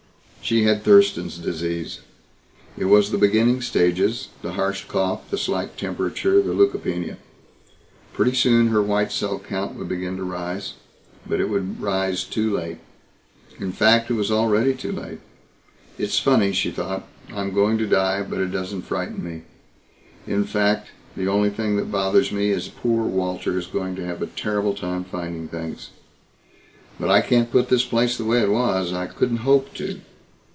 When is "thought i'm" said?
16.71-17.53